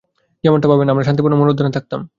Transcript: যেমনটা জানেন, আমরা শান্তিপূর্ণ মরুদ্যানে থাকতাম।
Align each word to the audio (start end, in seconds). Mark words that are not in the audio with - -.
যেমনটা 0.43 0.67
জানেন, 0.71 0.89
আমরা 0.89 1.05
শান্তিপূর্ণ 1.07 1.35
মরুদ্যানে 1.37 1.71
থাকতাম। 1.77 2.01